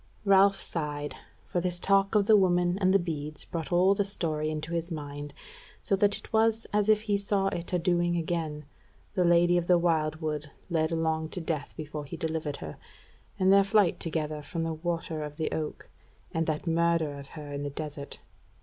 Ralph 0.25 0.59
sighed, 0.59 1.13
for 1.45 1.61
this 1.61 1.79
talk 1.79 2.15
of 2.15 2.25
the 2.25 2.35
woman 2.35 2.79
and 2.79 2.91
the 2.91 2.97
beads 2.97 3.45
brought 3.45 3.71
all 3.71 3.93
the 3.93 4.03
story 4.03 4.49
into 4.49 4.73
his 4.73 4.91
mind, 4.91 5.31
so 5.83 5.95
that 5.95 6.17
it 6.17 6.33
was 6.33 6.65
as 6.73 6.89
if 6.89 7.01
he 7.01 7.19
saw 7.19 7.49
it 7.49 7.71
adoing 7.71 8.17
again: 8.17 8.65
the 9.13 9.23
Lady 9.23 9.59
of 9.59 9.67
the 9.67 9.77
Wildwood 9.77 10.49
led 10.71 10.91
along 10.91 11.29
to 11.29 11.39
death 11.39 11.75
before 11.77 12.05
he 12.05 12.17
delivered 12.17 12.57
her, 12.65 12.77
and 13.37 13.53
their 13.53 13.63
flight 13.63 13.99
together 13.99 14.41
from 14.41 14.63
the 14.63 14.73
Water 14.73 15.21
of 15.23 15.35
the 15.37 15.51
Oak, 15.51 15.87
and 16.31 16.47
that 16.47 16.65
murder 16.65 17.13
of 17.13 17.27
her 17.37 17.53
in 17.53 17.61
the 17.61 17.69
desert. 17.69 18.21